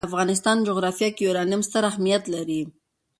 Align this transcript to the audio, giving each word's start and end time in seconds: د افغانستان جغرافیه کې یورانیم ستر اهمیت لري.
د 0.03 0.05
افغانستان 0.09 0.57
جغرافیه 0.67 1.09
کې 1.15 1.21
یورانیم 1.27 1.61
ستر 1.67 1.83
اهمیت 1.91 2.23
لري. 2.33 2.61